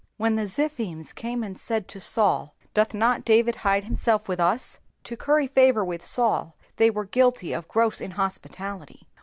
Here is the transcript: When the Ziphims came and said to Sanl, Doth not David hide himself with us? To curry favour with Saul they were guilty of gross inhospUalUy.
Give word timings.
When 0.17 0.33
the 0.35 0.47
Ziphims 0.47 1.13
came 1.13 1.43
and 1.43 1.55
said 1.55 1.87
to 1.89 1.99
Sanl, 1.99 2.53
Doth 2.73 2.95
not 2.95 3.23
David 3.23 3.57
hide 3.57 3.83
himself 3.83 4.27
with 4.27 4.39
us? 4.39 4.79
To 5.03 5.15
curry 5.15 5.45
favour 5.45 5.85
with 5.85 6.03
Saul 6.03 6.55
they 6.77 6.89
were 6.89 7.05
guilty 7.05 7.53
of 7.53 7.67
gross 7.67 7.99
inhospUalUy. 8.01 9.03